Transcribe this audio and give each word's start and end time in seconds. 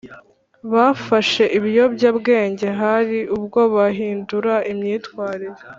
bafashe 0.73 1.43
ibiyobyabwenge 1.57 2.67
hari 2.81 3.19
ubwo 3.35 3.61
bahindura 3.75 4.53
imyitwarire 4.71 5.59